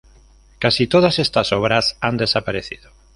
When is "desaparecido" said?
2.17-2.89